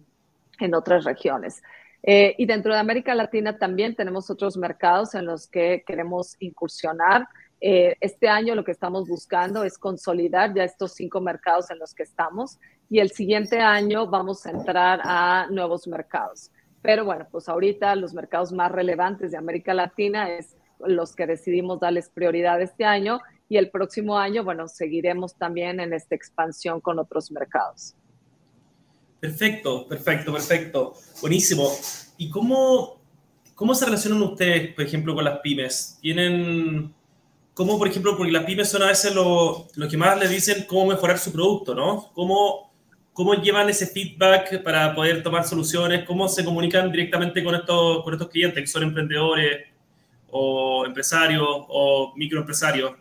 [0.60, 1.62] en otras regiones.
[2.04, 7.28] Eh, y dentro de América Latina también tenemos otros mercados en los que queremos incursionar.
[7.60, 11.94] Eh, este año lo que estamos buscando es consolidar ya estos cinco mercados en los
[11.94, 12.58] que estamos
[12.90, 16.50] y el siguiente año vamos a entrar a nuevos mercados.
[16.82, 21.80] Pero bueno, pues ahorita los mercados más relevantes de América Latina es los que decidimos
[21.80, 23.20] darles prioridad este año
[23.52, 27.94] y el próximo año, bueno, seguiremos también en esta expansión con otros mercados.
[29.20, 30.94] Perfecto, perfecto, perfecto.
[31.20, 31.70] Buenísimo.
[32.18, 33.02] ¿Y cómo,
[33.54, 35.98] cómo se relacionan ustedes, por ejemplo, con las pymes?
[36.00, 36.94] ¿Tienen
[37.54, 40.64] cómo, por ejemplo, porque las pymes son a veces lo, lo que más les dicen
[40.66, 42.10] cómo mejorar su producto, ¿no?
[42.14, 42.72] ¿Cómo,
[43.12, 46.06] ¿Cómo llevan ese feedback para poder tomar soluciones?
[46.06, 49.68] ¿Cómo se comunican directamente con estos, con estos clientes que son emprendedores
[50.30, 53.01] o empresarios o microempresarios?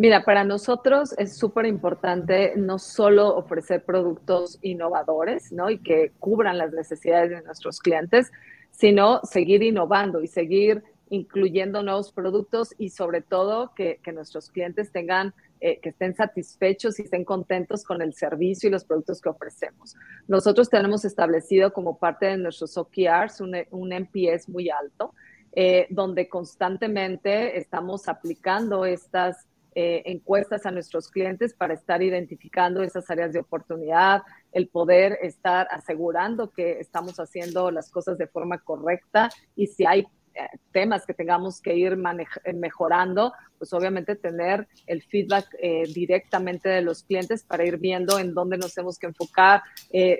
[0.00, 5.68] Mira, para nosotros es súper importante no solo ofrecer productos innovadores, ¿no?
[5.68, 8.32] Y que cubran las necesidades de nuestros clientes,
[8.70, 15.34] sino seguir innovando y seguir incluyendo nuevos productos y sobre todo que, nuestros clientes tengan,
[15.60, 19.96] eh, que estén satisfechos y estén contentos con el servicio y los productos que ofrecemos.
[20.26, 25.12] Nosotros tenemos establecido como parte de nuestros OKRs un, un NPS muy alto,
[25.52, 33.10] eh, donde constantemente estamos aplicando estas eh, encuestas a nuestros clientes para estar identificando esas
[33.10, 39.30] áreas de oportunidad, el poder estar asegurando que estamos haciendo las cosas de forma correcta
[39.54, 41.98] y si hay eh, temas que tengamos que ir
[42.44, 48.16] eh, mejorando, pues obviamente tener el feedback eh, directamente de los clientes para ir viendo
[48.18, 49.62] en dónde nos tenemos que enfocar,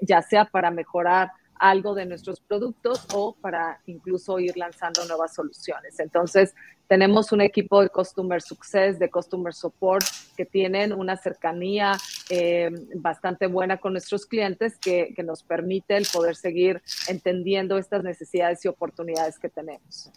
[0.02, 6.00] ya sea para mejorar algo de nuestros productos o para incluso ir lanzando nuevas soluciones.
[6.00, 6.54] Entonces,
[6.88, 10.04] tenemos un equipo de Customer Success, de Customer Support,
[10.36, 11.92] que tienen una cercanía
[12.30, 18.64] eh, bastante buena con nuestros clientes que, nos permite el poder seguir entendiendo estas necesidades
[18.64, 20.10] y oportunidades que tenemos.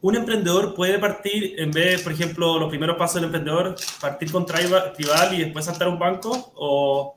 [0.00, 4.44] Un emprendedor puede partir, en vez, por ejemplo, los primeros pasos del emprendedor, partir con
[4.44, 4.92] Tribal
[5.32, 7.16] y después saltar a un banco, o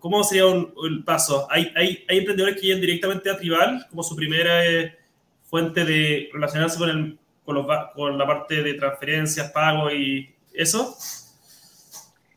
[0.00, 1.46] ¿Cómo sería un, el paso?
[1.50, 4.96] ¿Hay, hay, hay emprendedores que llegan directamente a Tribal como su primera eh,
[5.44, 10.96] fuente de relacionarse con, el, con, los, con, la parte de transferencias, pago y eso?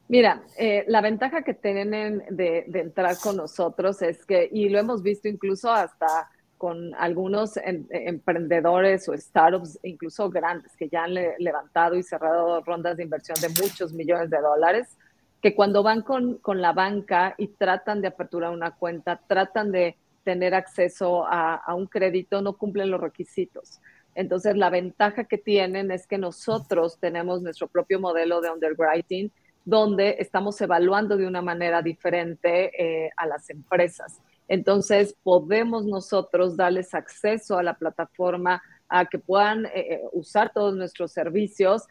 [0.07, 4.79] Mira, eh, la ventaja que tienen de, de, entrar con nosotros es que, y lo
[4.79, 11.13] hemos visto incluso hasta con algunos em, emprendedores o startups, incluso grandes, que ya han
[11.13, 14.97] levantado y cerrado rondas de inversión de muchos millones de dólares,
[15.41, 19.97] que cuando van con, con, la banca y tratan de aperturar una cuenta, tratan de
[20.23, 23.81] tener acceso a, a, un crédito, no cumplen los requisitos.
[24.13, 29.31] Entonces, la ventaja que tienen es que nosotros tenemos nuestro propio modelo de underwriting,
[29.65, 34.19] donde estamos evaluando de una manera diferente eh, a las empresas.
[34.47, 40.75] Entonces, podemos nosotros darles acceso a la plataforma, a que puedan eh, eh usar todos
[40.75, 41.87] nuestros servicios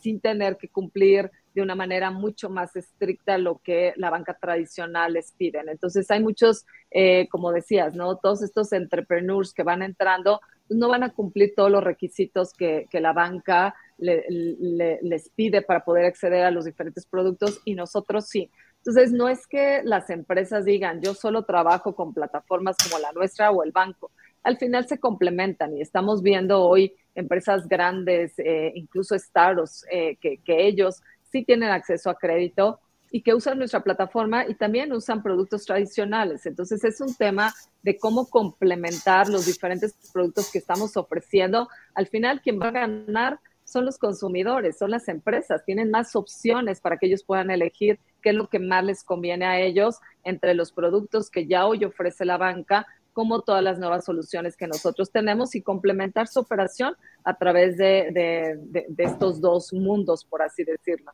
[0.00, 5.12] sin tener que cumplir de una manera mucho más estricta lo que la banca tradicional
[5.12, 5.68] les piden.
[5.68, 8.16] Entonces hay muchos, eh, como decías, ¿no?
[8.16, 12.86] Todos estos entrepreneurs que van entrando pues, no van a cumplir todos los requisitos que,
[12.90, 18.50] que la banca les pide para poder acceder a los diferentes productos y nosotros sí.
[18.78, 23.50] Entonces, no es que las empresas digan, yo solo trabajo con plataformas como la nuestra
[23.50, 24.10] o el banco.
[24.42, 30.38] Al final se complementan y estamos viendo hoy empresas grandes, eh, incluso startups, eh, que,
[30.38, 35.22] que ellos sí tienen acceso a crédito y que usan nuestra plataforma y también usan
[35.22, 36.46] productos tradicionales.
[36.46, 41.68] Entonces es un tema de cómo complementar los diferentes productos que estamos ofreciendo.
[41.94, 45.64] Al final, quien va a ganar son los consumidores, son las empresas.
[45.64, 49.46] Tienen más opciones para que ellos puedan elegir qué es lo que más les conviene
[49.46, 54.04] a ellos entre los productos que ya hoy ofrece la banca, como todas las nuevas
[54.04, 56.94] soluciones que nosotros tenemos y complementar su operación
[57.24, 58.58] a través de,
[58.98, 61.12] estos dos mundos, por así decirlo.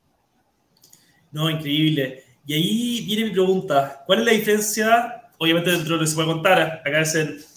[1.33, 2.23] No, increíble.
[2.47, 5.23] Y ahí viene mi pregunta, ¿cuál es la diferencia?
[5.39, 7.03] Obviamente dentro de lo que se puede contar, acá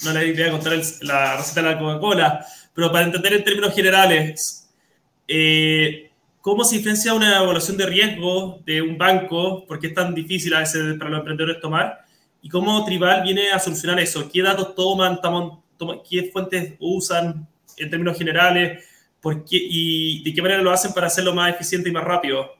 [0.04, 3.73] no le voy a contar la receta de la Coca-Cola, pero para entender en términos
[3.73, 4.69] generales,
[5.28, 9.65] eh, ¿cómo se diferencia una evaluación de riesgo de un banco?
[9.67, 12.08] ¿Por qué es tan difícil a veces para los emprendedores tomar?
[12.41, 14.30] ¿Y cómo Tribal viene a solucionar eso?
[14.32, 15.19] ¿Qué datos toman?
[16.10, 17.47] ¿Qué fuentes usan
[17.78, 18.86] en términos generales?
[19.21, 22.52] ¿Por qué, ¿Y de qué manera lo hacen para hacerlo más eficiente y más rápido?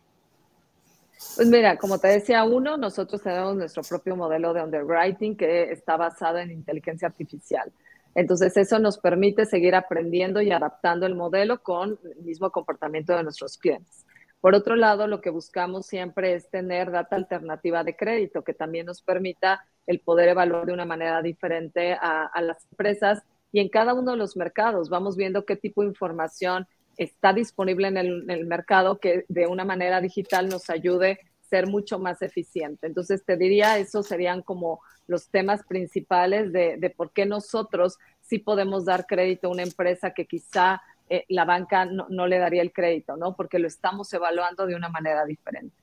[1.36, 5.96] Pues mira, como te decía, uno, nosotros tenemos nuestro propio modelo de underwriting que está
[5.96, 7.72] basado en inteligencia artificial.
[8.16, 13.24] Entonces, eso nos permite seguir aprendiendo y adaptando el modelo con el mismo comportamiento de
[13.24, 14.06] nuestros clientes.
[14.42, 18.86] Por otro lado, lo que buscamos siempre es tener data alternativa de crédito que también
[18.86, 23.22] nos permita el poder evaluar de una manera diferente a, las empresas
[23.52, 27.88] y en cada uno de los mercados vamos viendo qué tipo de información está disponible
[27.88, 32.88] en el, mercado que de una manera digital nos ayude a ser mucho más eficiente.
[32.88, 38.38] Entonces, te diría, esos serían como los temas principales de, de por qué nosotros sí
[38.38, 42.72] podemos dar crédito a una empresa que quizá eh, la banca no, le daría el
[42.72, 43.36] crédito, ¿no?
[43.36, 45.76] Porque lo estamos evaluando de una manera diferente.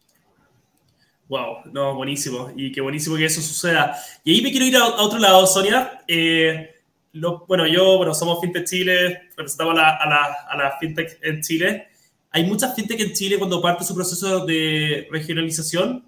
[1.29, 2.53] Wow, no, buenísimo.
[2.55, 3.97] Y qué buenísimo que eso suceda.
[4.23, 6.03] Y ahí me quiero ir a, otro lado, Sonia.
[6.07, 6.77] Eh,
[7.49, 11.89] bueno, yo, bueno, somos FinTech Chile, representamos a la, a, la, FinTech en Chile.
[12.31, 16.05] Hay muchas FinTech en Chile cuando parte su proceso de regionalización.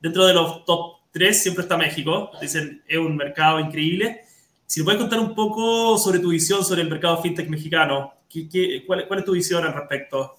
[0.00, 2.30] Dentro de los top 3 siempre está México.
[2.40, 4.22] Dicen, es un mercado increíble.
[4.66, 8.14] Si me puedes contar un poco sobre tu visión sobre el mercado FinTech mexicano,
[8.86, 10.36] cuál, es tu visión al respecto?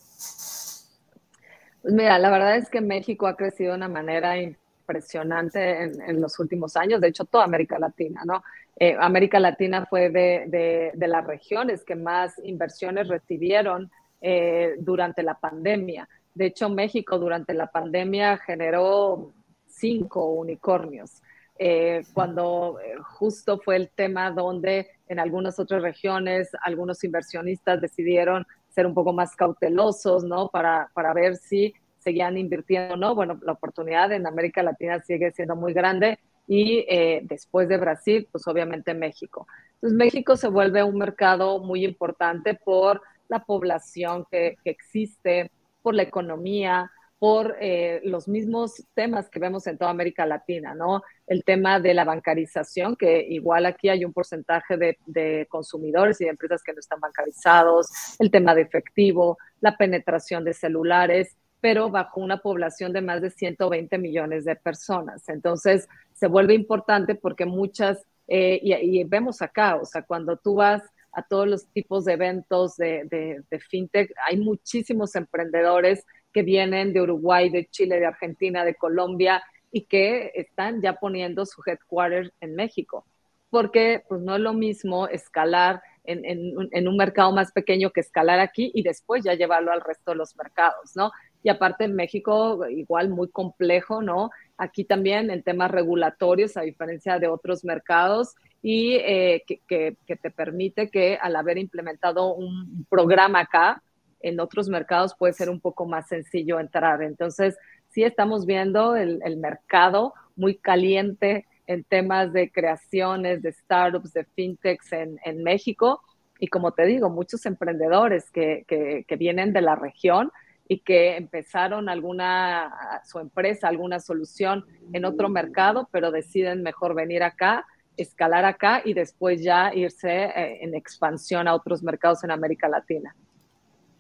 [1.82, 6.40] Pues mira, la verdad es que México ha crecido de una manera impresionante en, los
[6.40, 8.44] últimos años, de hecho toda América Latina, ¿no?
[8.78, 16.08] Eh, América Latina fue de, las regiones que más inversiones recibieron eh, durante la pandemia.
[16.34, 19.32] De hecho, México durante la pandemia generó
[19.68, 21.22] cinco unicornios.
[21.60, 28.86] Eh, cuando justo fue el tema donde en algunas otras regiones algunos inversionistas decidieron ser
[28.86, 30.50] un poco más cautelosos, ¿no?
[30.50, 33.16] Para, para ver si seguían invirtiendo o no.
[33.16, 38.28] Bueno, la oportunidad en América Latina sigue siendo muy grande y eh, después de Brasil,
[38.32, 39.48] pues obviamente México.
[39.76, 45.96] Entonces México se vuelve un mercado muy importante por la población que, que existe, por
[45.96, 46.92] la economía,
[47.24, 51.04] por eh, los mismos temas que vemos en toda América Latina, ¿no?
[51.26, 56.32] El tema de la bancarización, que igual aquí hay un porcentaje de, consumidores y de
[56.32, 57.88] empresas que no están bancarizados,
[58.20, 63.30] el tema de efectivo, la penetración de celulares, pero bajo una población de más de
[63.30, 65.30] 120 millones de personas.
[65.30, 70.84] Entonces, se vuelve importante porque muchas, eh, y, vemos acá, o sea, cuando tú vas
[71.14, 73.06] a todos los tipos de eventos de,
[73.50, 76.04] de fintech, hay muchísimos emprendedores
[76.34, 81.46] que vienen de Uruguay, de Chile, de Argentina, de Colombia y que están ya poniendo
[81.46, 83.06] su headquarters en México.
[83.50, 86.26] Porque pues no es lo mismo escalar en,
[86.72, 90.18] en, un mercado más pequeño que escalar aquí y después ya llevarlo al resto de
[90.18, 91.12] los mercados, ¿no?
[91.44, 94.30] Y aparte en México igual muy complejo, ¿no?
[94.58, 100.16] Aquí también en temas regulatorios, a diferencia de otros mercados, y eh, que, que, que,
[100.16, 103.82] te permite que al haber implementado un programa acá,
[104.24, 107.04] en otros mercados puede ser un poco más sencillo entrar.
[107.04, 107.58] Entonces,
[107.90, 114.92] sí estamos viendo el, mercado muy caliente en temas de creaciones, de startups, de fintechs
[114.94, 116.02] en, México.
[116.40, 120.32] Y como te digo, muchos emprendedores que, que, vienen de la región
[120.68, 127.24] y que empezaron alguna, su empresa, alguna solución en otro mercado, pero deciden mejor venir
[127.24, 127.66] acá,
[127.98, 133.16] escalar acá y después ya irse eh, en expansión a otros mercados en América Latina.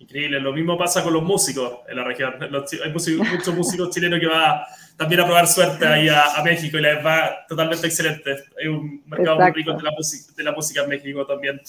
[0.03, 2.33] Increíble, lo mismo pasa con los músicos en la región.
[2.41, 4.61] hay muchos músicos chilenos que van
[4.97, 8.35] también a probar suerte ahí a, México y les va totalmente excelente.
[8.59, 9.91] Hay un mercado muy rico de la,
[10.35, 11.61] de la, música en México también.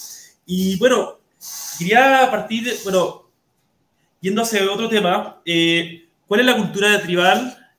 [0.47, 1.20] Y bueno,
[1.79, 3.31] quería partir, bueno,
[4.20, 7.73] yendo hacia otro tema, eh, ¿cuál es la cultura de Tribal?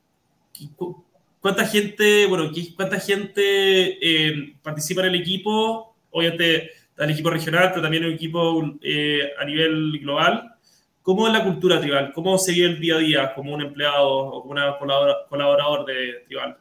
[1.41, 5.97] ¿Cuánta gente, bueno, cuánta gente eh, participa en el equipo?
[6.11, 10.55] Obviamente el equipo regional, pero también el equipo eh, a nivel global.
[11.01, 12.11] ¿Cómo es la cultura tribal?
[12.13, 14.73] ¿Cómo se vive el día a día como un empleado o como un
[15.29, 16.57] colaborador de tribal?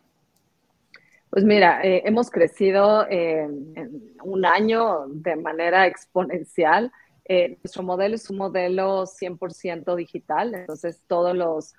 [1.30, 6.92] Pues mira, eh, hemos crecido en un año de manera exponencial.
[7.24, 11.72] Eh, nuestro modelo es un modelo 100% digital, entonces todos los,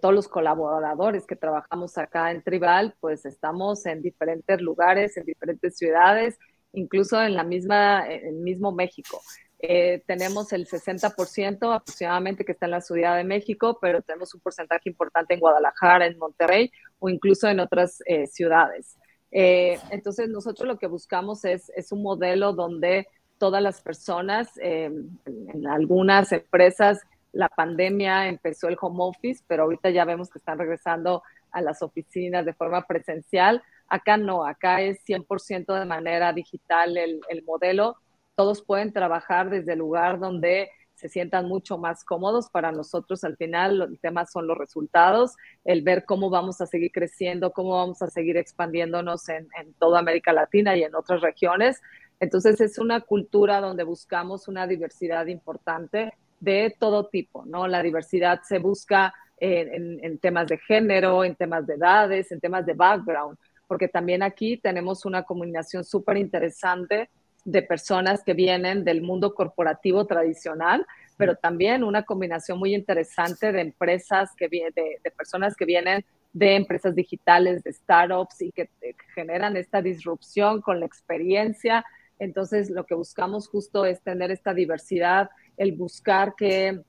[0.00, 5.76] todos los colaboradores que trabajamos acá en Tribal, pues estamos en diferentes lugares, en diferentes
[5.76, 6.38] ciudades
[6.72, 9.20] incluso en la misma, el mismo México.
[9.62, 14.40] Eh, tenemos el 60% aproximadamente que está en la Ciudad de México, pero tenemos un
[14.40, 18.96] porcentaje importante en Guadalajara, en Monterrey o incluso en otras eh, ciudades.
[19.30, 23.06] Eh, entonces, nosotros lo que buscamos es, es un modelo donde
[23.36, 25.18] todas las personas, en
[25.66, 27.00] algunas empresas,
[27.32, 31.82] la pandemia empezó el home office, pero ahorita ya vemos que están regresando a las
[31.82, 33.62] oficinas de forma presencial.
[33.90, 37.96] Acá no, acá es 100% de manera digital el, modelo.
[38.36, 42.48] Todos pueden trabajar desde el lugar donde se sientan mucho más cómodos.
[42.50, 45.34] Para nosotros al final el tema son los resultados,
[45.64, 49.98] el ver cómo vamos a seguir creciendo, cómo vamos a seguir expandiéndonos en, en toda
[49.98, 51.82] América Latina y en otras regiones.
[52.20, 57.66] Entonces es una cultura donde buscamos una diversidad importante de todo tipo, ¿no?
[57.66, 62.66] La diversidad se busca en, en, temas de género, en temas de edades, en temas
[62.66, 63.38] de background,
[63.70, 67.08] porque también aquí tenemos una combinación súper interesante
[67.44, 70.84] de personas que vienen del mundo corporativo tradicional,
[71.16, 76.56] pero también una combinación muy interesante de empresas que de, de personas que vienen de
[76.56, 78.68] empresas digitales, de startups y que
[79.14, 81.84] generan esta disrupción con la experiencia.
[82.18, 86.80] Entonces, lo que buscamos justo es tener esta diversidad, el buscar que,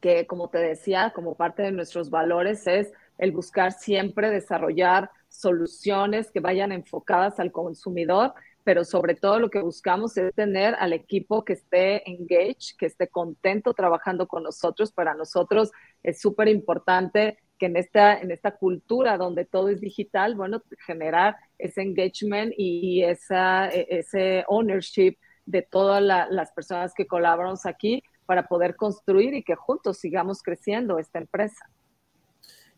[0.00, 6.30] que, como te decía, como parte de nuestros valores es el buscar siempre desarrollar soluciones
[6.30, 8.32] que vayan enfocadas al consumidor
[8.68, 13.08] pero sobre todo lo que buscamos es tener al equipo que esté engaged, que esté
[13.08, 14.92] contento trabajando con nosotros.
[14.92, 15.70] Para nosotros
[16.02, 21.36] es súper importante que en esta, en esta cultura donde todo es digital, bueno, generar
[21.56, 25.16] ese engagement y, esa, e, ese ownership
[25.46, 30.98] de todas las personas que colaboramos aquí para poder construir y que juntos sigamos creciendo
[30.98, 31.70] esta empresa.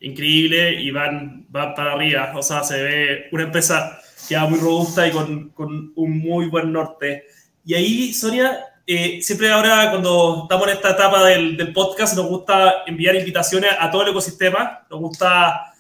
[0.01, 5.07] Increíble y van, van para arriba, o sea, se ve una empresa queda muy robusta
[5.07, 7.25] y con, con, un muy buen norte.
[7.65, 12.27] Y ahí, Sonia, eh, siempre ahora cuando estamos en esta etapa del, del, podcast nos
[12.27, 15.73] gusta enviar invitaciones a todo el ecosistema, nos gusta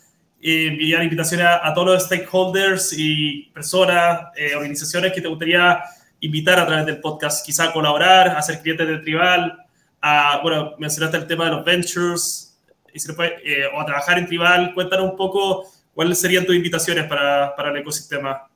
[0.43, 5.83] eh, enviar invitaciones a, todos los stakeholders y personas, eh, organizaciones que te gustaría
[6.21, 9.67] invitar a través del podcast, quizá colaborar, a ser cliente de Tribal,
[10.01, 12.50] a, bueno, mencionaste el tema de los ventures,
[12.93, 13.37] y se puede,
[13.75, 17.77] o a trabajar en Tribal, cuéntanos un poco ¿Cuáles serían tus invitaciones para, para el
[17.79, 18.49] ecosistema?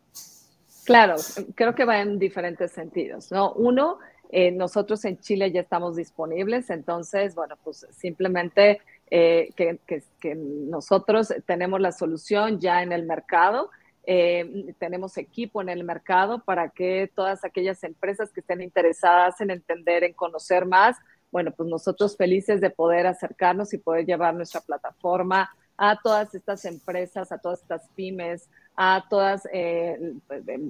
[0.84, 1.16] Claro,
[1.54, 3.52] creo que va en diferentes sentidos, ¿no?
[3.52, 3.98] Uno,
[4.30, 8.80] eh, nosotros en Chile ya estamos disponibles, entonces, bueno, pues simplemente
[9.10, 13.70] eh, que, que, nosotros tenemos la solución ya en el mercado,
[14.06, 19.50] eh, tenemos equipo en el mercado para que todas aquellas empresas que estén interesadas en
[19.50, 20.96] entender, en conocer más,
[21.34, 26.64] bueno, pues nosotros felices de poder acercarnos y poder llevar nuestra plataforma a todas estas
[26.64, 29.98] empresas, a todas estas pymes, a todas eh,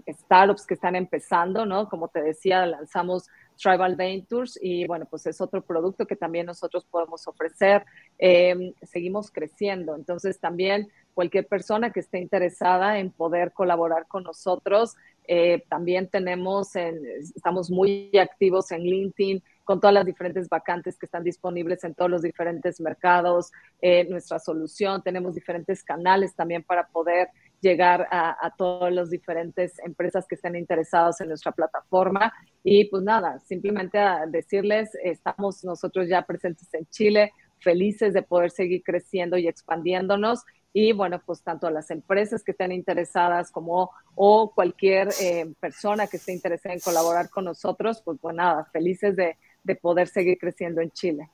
[0.08, 1.86] startups que están empezando, ¿no?
[1.90, 3.28] Como te decía, lanzamos
[3.62, 7.84] Tribal Ventures y bueno, pues es otro producto que también nosotros podemos ofrecer.
[8.16, 14.96] Em, seguimos creciendo, entonces también cualquier persona que esté interesada en poder colaborar con nosotros,
[15.28, 21.24] eh, también tenemos, estamos muy activos en LinkedIn, con todas las diferentes vacantes que están
[21.24, 23.50] disponibles en todos los diferentes mercados,
[23.80, 27.28] eh, nuestra solución, tenemos diferentes canales también para poder
[27.60, 32.32] llegar a, a todas las diferentes empresas que estén interesadas en nuestra plataforma.
[32.62, 38.50] Y pues nada, simplemente a decirles, estamos nosotros ya presentes en Chile, felices de poder
[38.50, 40.44] seguir creciendo y expandiéndonos.
[40.76, 46.08] Y bueno, pues tanto a las empresas que estén interesadas como o cualquier eh, persona
[46.08, 50.38] que esté interesada en colaborar con nosotros, pues bueno, nada, felices de, de poder seguir
[50.38, 51.28] creciendo en Chile.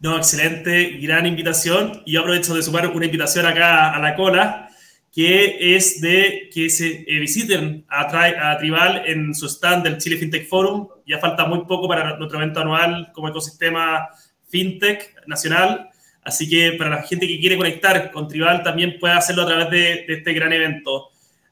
[0.00, 2.02] No, excelente, gran invitación.
[2.04, 4.68] Y yo aprovecho de sumar una invitación acá a la cola,
[5.12, 10.48] que es de que se eh, visiten a, Tribal en su stand del Chile FinTech
[10.48, 10.88] Forum.
[11.06, 14.08] Ya falta muy poco para nuestro evento anual como ecosistema
[14.48, 15.88] FinTech nacional.
[16.24, 19.70] Así que para la gente que quiere conectar con Tribal también puede hacerlo a través
[19.70, 21.10] de este gran evento.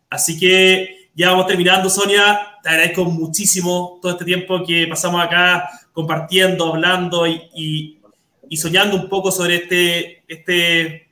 [0.09, 2.41] Así que ya vamos terminando, Sonia.
[2.63, 8.01] Te agradezco muchísimo todo este tiempo que pasamos acá compartiendo, hablando y,
[8.57, 11.09] soñando un poco sobre este, este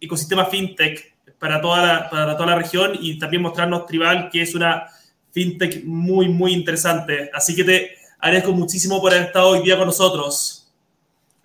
[0.00, 4.54] ecosistema fintech para toda, la, para toda la región y también mostrarnos Tribal, que es
[4.54, 4.86] una
[5.30, 7.30] fintech muy, muy interesante.
[7.34, 10.72] Así que te agradezco muchísimo por haber estado hoy día con nosotros.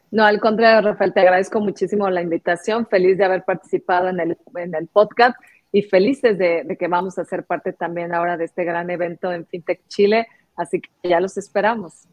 [0.09, 2.87] No, al contrario, Rafael, te agradezco muchísimo la invitación.
[2.87, 5.35] Feliz de haber participado en el, en el podcast
[5.75, 9.45] y felices de, que vamos a ser parte también ahora de este gran evento en
[9.45, 10.25] FinTech Chile.
[10.55, 12.07] Así que ya los esperamos.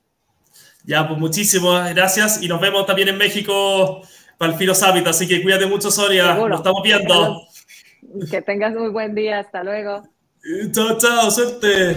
[0.85, 4.03] Ya, pues muchísimas gracias y nos vemos también en México
[4.37, 5.07] para el Filo Summit.
[5.07, 6.35] Así que cuídate mucho, Sonia.
[6.35, 7.43] Nos estamos viendo.
[8.29, 9.39] Que tengas muy buen día.
[9.39, 10.09] Hasta luego.
[10.73, 11.31] Chao, chao.
[11.31, 11.95] Suerte.